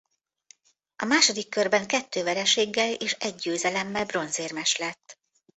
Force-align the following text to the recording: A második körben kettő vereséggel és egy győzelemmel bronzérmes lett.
A 0.95 1.05
második 1.05 1.49
körben 1.49 1.87
kettő 1.87 2.23
vereséggel 2.23 2.93
és 2.93 3.11
egy 3.11 3.35
győzelemmel 3.35 4.05
bronzérmes 4.05 4.77
lett. 4.77 5.19